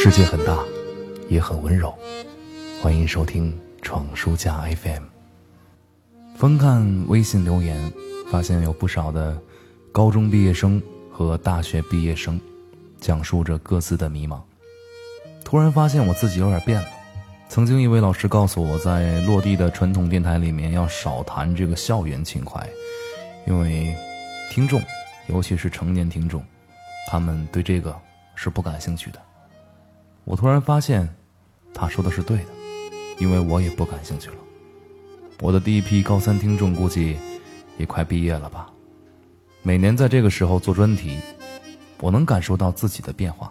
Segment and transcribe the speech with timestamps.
[0.00, 0.56] 世界很大，
[1.28, 1.92] 也很温柔。
[2.80, 3.52] 欢迎收听
[3.82, 5.02] 闯书家 FM。
[6.36, 7.92] 翻看微信留言，
[8.30, 9.36] 发现有不少的
[9.90, 10.80] 高中毕业生
[11.10, 12.40] 和大学毕业生，
[13.00, 14.40] 讲述着各自的迷茫。
[15.44, 16.86] 突然发现我自己有点变了。
[17.48, 22.64] 曾经一位老师告诉我，在落地的传统电台里面要少谈这个校园情怀，
[23.48, 23.92] 因为
[24.52, 24.80] 听众，
[25.26, 26.40] 尤其是成年听众，
[27.10, 27.92] 他们对这个
[28.36, 29.18] 是不感兴趣的。
[30.28, 31.08] 我突然发现，
[31.72, 32.44] 他说的是对的，
[33.18, 34.36] 因为我也不感兴趣了。
[35.40, 37.16] 我的第一批高三听众估计
[37.78, 38.70] 也快毕业了吧。
[39.62, 41.16] 每年在这个时候做专题，
[41.98, 43.50] 我能感受到自己的变化。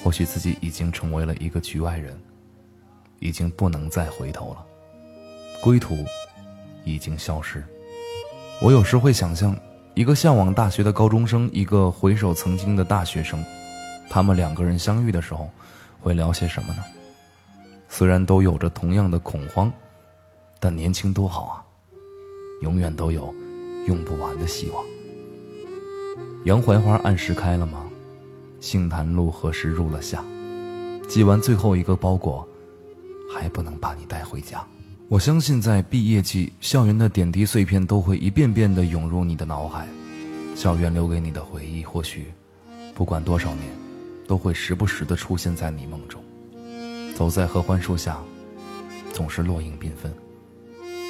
[0.00, 2.16] 或许自己已经成为了一个局外人，
[3.18, 4.64] 已经不能再回头了，
[5.60, 5.96] 归途
[6.84, 7.64] 已经消失。
[8.62, 9.58] 我有时会想象，
[9.94, 13.44] 一个向往大学的高中生，一个回首曾经的大学生。
[14.10, 15.50] 他们两个人相遇的时候，
[16.00, 16.82] 会聊些什么呢？
[17.88, 19.72] 虽然都有着同样的恐慌，
[20.60, 21.64] 但年轻多好啊！
[22.62, 23.34] 永远都有
[23.86, 24.84] 用不完的希望。
[26.44, 27.84] 杨槐花按时开了吗？
[28.60, 30.24] 杏坛路何时入了夏？
[31.08, 32.46] 寄完最后一个包裹，
[33.32, 34.66] 还不能把你带回家。
[35.08, 39.86] 我相信，在毕业季，校园的点滴碎片都会一遍遍的涌入你的脑海。
[40.54, 42.32] 校园留给你的回忆，或许
[42.94, 43.87] 不管多少年。
[44.28, 46.22] 都会时不时的出现在你梦中，
[47.16, 48.18] 走在合欢树下，
[49.10, 50.12] 总是落影缤纷；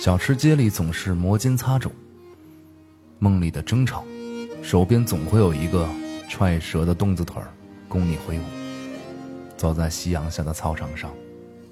[0.00, 1.90] 小吃街里总是摩肩擦踵。
[3.18, 4.02] 梦里的争吵，
[4.62, 5.86] 手边总会有一个
[6.26, 7.52] 踹折的动子腿儿，
[7.86, 8.42] 供你挥舞。
[9.58, 11.12] 走在夕阳下的操场上，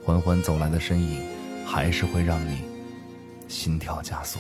[0.05, 1.27] 缓缓走来的身影，
[1.67, 2.63] 还是会让你
[3.49, 4.39] 心跳加速。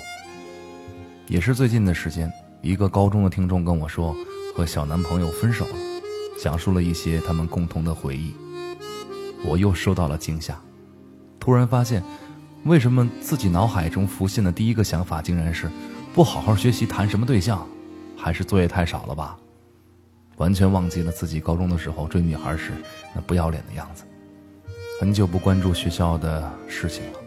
[1.26, 4.14] 也是最近的时间，一个高中的听众跟我说，
[4.54, 5.74] 和小男朋友分手了。
[6.42, 8.34] 讲述了一些他们共同的回忆，
[9.44, 10.58] 我又受到了惊吓，
[11.38, 12.02] 突然发现，
[12.64, 15.70] 为什么自己脑海中浮现的第一个想法竟然是
[16.14, 17.66] 不好好学习谈什么对象，
[18.16, 19.38] 还是作业太少了吧？
[20.38, 22.72] 完全忘记了自己高中的时候追女孩时
[23.14, 24.04] 那不要脸的样子。
[24.98, 27.18] 很久不关注学校的事情了，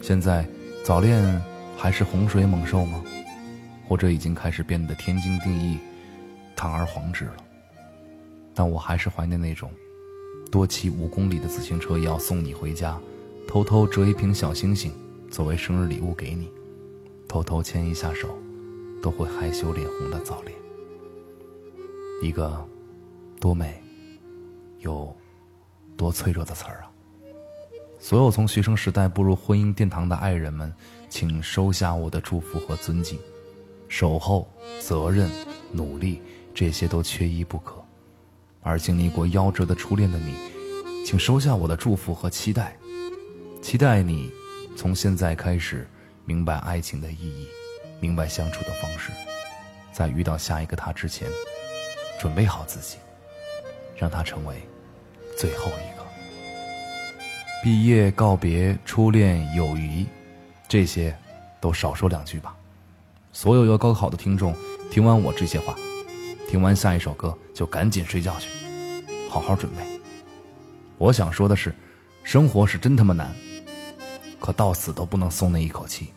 [0.00, 0.46] 现在
[0.84, 1.42] 早恋
[1.76, 3.02] 还是洪水猛兽吗？
[3.88, 5.78] 或者已经开始变得天经地义、
[6.54, 7.34] 堂而皇之了？
[8.54, 9.70] 但我还是怀念那种，
[10.50, 12.98] 多骑五公里的自行车也要送你回家，
[13.48, 14.92] 偷偷折一瓶小星星
[15.30, 16.50] 作为生日礼物给你，
[17.26, 18.38] 偷偷牵一下手，
[19.02, 20.56] 都会害羞脸红的早恋。
[22.22, 22.64] 一个
[23.40, 23.82] 多美，
[24.78, 25.14] 又
[25.96, 26.90] 多脆弱的词儿啊！
[27.98, 30.72] 所有从学生时代步入婚姻殿堂的爱人们，
[31.08, 33.18] 请收下我的祝福和尊敬，
[33.88, 34.48] 守候、
[34.80, 35.28] 责任、
[35.72, 36.22] 努力，
[36.54, 37.83] 这些都缺一不可。
[38.64, 40.34] 而经历过夭折的初恋的你，
[41.04, 42.74] 请收下我的祝福和期待，
[43.62, 44.32] 期待你
[44.74, 45.86] 从现在开始
[46.24, 47.46] 明白爱情的意义，
[48.00, 49.12] 明白相处的方式，
[49.92, 51.28] 在遇到下一个他之前，
[52.18, 52.96] 准备好自己，
[53.96, 54.56] 让他成为
[55.38, 56.04] 最后一个。
[57.62, 60.06] 毕业告别初恋友谊，
[60.66, 61.14] 这些
[61.60, 62.56] 都少说两句吧。
[63.30, 64.54] 所有要高考的听众，
[64.90, 65.76] 听完我这些话。
[66.48, 68.48] 听完下一首歌，就赶紧睡觉去，
[69.28, 69.82] 好好准备。
[70.98, 71.74] 我想说的是，
[72.22, 73.34] 生活是真他妈难，
[74.38, 76.12] 可到死都不能松那一口气。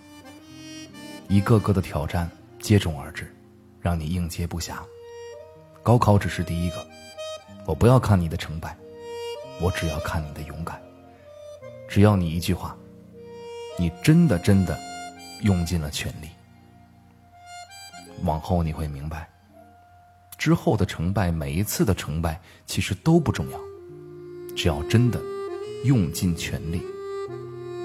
[1.27, 2.29] 一个个的挑战
[2.59, 3.35] 接踵而至，
[3.81, 4.75] 让你应接不暇。
[5.81, 6.88] 高考只是第一个，
[7.65, 8.77] 我不要看你的成败，
[9.59, 10.79] 我只要看你的勇敢。
[11.89, 12.77] 只要你一句话，
[13.79, 14.77] 你真的真的
[15.41, 16.29] 用尽了全力，
[18.23, 19.27] 往后你会明白。
[20.47, 23.59] 之后的成败，每一次的成败其实都不重要，
[24.55, 25.21] 只要真的
[25.83, 26.81] 用尽全力，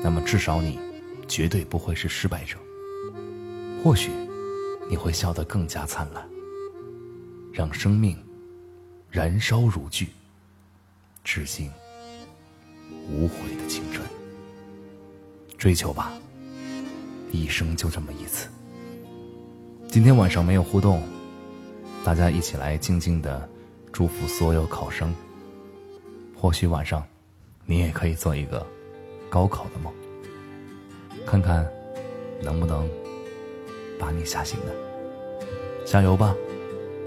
[0.00, 0.78] 那么至少你
[1.26, 2.56] 绝对不会是失败者。
[3.82, 4.12] 或许
[4.88, 6.24] 你会笑得更加灿烂，
[7.52, 8.16] 让生命
[9.10, 10.06] 燃烧如炬，
[11.24, 11.68] 致敬
[13.10, 14.06] 无悔的青春。
[15.58, 16.12] 追求吧，
[17.32, 18.46] 一生就这么一次。
[19.88, 21.02] 今天晚上没有互动。
[22.04, 23.48] 大家一起来静静的
[23.92, 25.14] 祝福所有考生。
[26.36, 27.04] 或许晚上，
[27.64, 28.66] 你也可以做一个
[29.30, 29.92] 高考的梦，
[31.24, 31.64] 看看
[32.42, 32.88] 能不能
[34.00, 34.72] 把你吓醒呢？
[35.84, 36.34] 加油吧，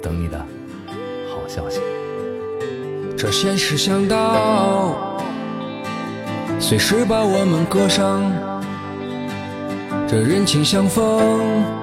[0.01, 0.39] 等你的
[1.29, 1.81] 好消息。
[3.17, 5.17] 这现实向导
[6.59, 8.23] 随时把我们割伤，
[10.07, 11.74] 这人情相逢。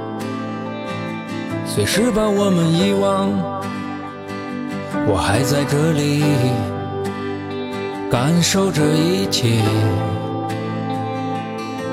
[1.75, 3.31] 随时把我们遗忘，
[5.09, 6.23] 我还在这里
[8.11, 9.63] 感受这一切。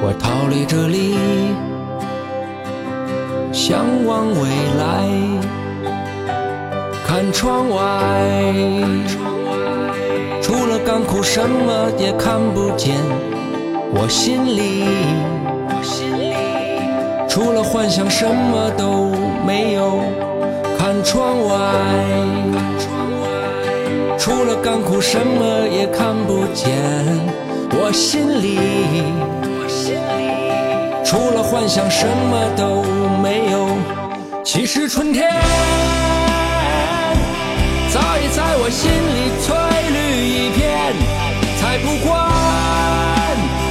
[0.02, 1.16] 我逃离这里，
[3.54, 5.08] 向往未来，
[7.08, 7.80] 看窗外，
[10.42, 12.98] 除了干枯什么也看不见。
[13.94, 14.84] 我心里，
[17.30, 19.12] 除了幻想什么都
[19.46, 20.02] 没有。
[20.78, 21.56] 看窗外。
[24.18, 26.68] 除了干枯，什么也看不见。
[27.72, 28.60] 我心里，
[31.06, 32.84] 除了幻想，什么都
[33.22, 33.70] 没有。
[34.44, 35.30] 其实春天
[37.90, 39.56] 早已在我心里翠
[39.96, 39.98] 绿
[40.28, 40.94] 一片，
[41.60, 42.10] 才不管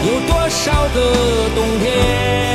[0.06, 0.96] 有多少个
[1.54, 2.47] 冬天。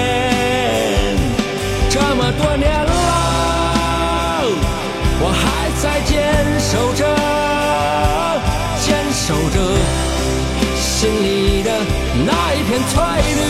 [12.73, 12.97] 片翠
[13.35, 13.43] 绿，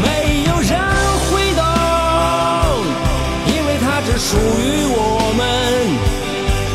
[0.00, 0.06] 没
[0.48, 0.72] 有人
[1.28, 1.62] 会懂，
[3.46, 4.96] 因为它只属于我
[5.36, 5.44] 们。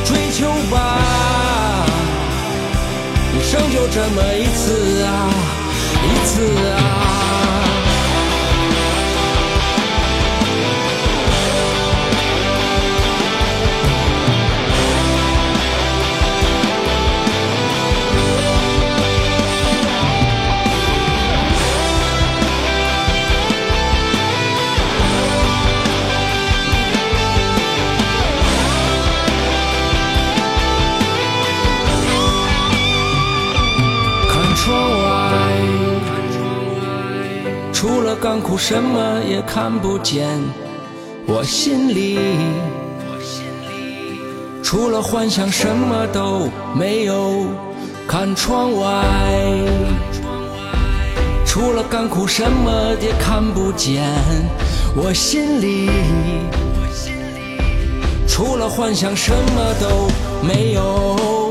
[0.06, 0.38] 追求
[0.70, 0.78] 吧，
[3.34, 5.10] 一生就这么一次啊，
[6.04, 6.32] 一次
[6.76, 6.79] 啊。
[38.30, 40.28] 干枯，什么也看不见。
[41.26, 42.20] 我心里，
[43.10, 44.22] 我心里
[44.62, 47.48] 除了幻想，什么都没有。
[48.08, 49.04] 看窗外，
[50.14, 50.62] 窗外
[51.44, 54.04] 除了干枯，什么也看不见。
[54.96, 55.90] 我心里
[56.78, 57.58] 我心里，
[58.28, 60.08] 除了幻想，什么都
[60.48, 61.49] 没有。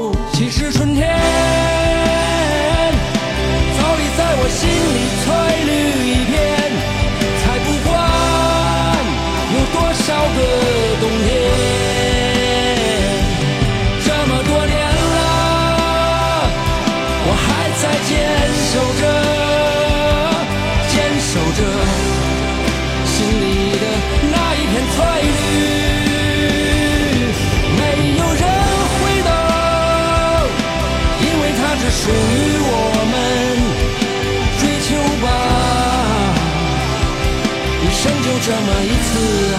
[38.49, 39.58] 这么一次。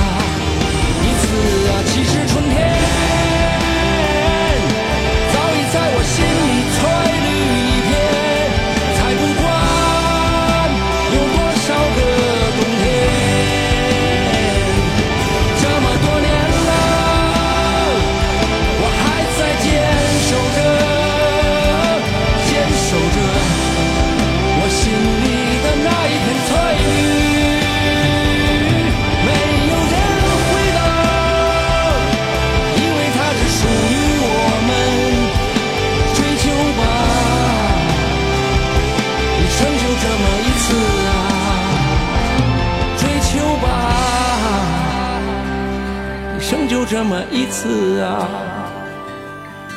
[46.50, 48.28] 生就这么一次啊，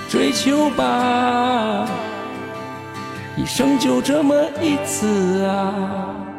[0.09, 1.87] 追求吧，
[3.37, 6.32] 一生就这么一次啊。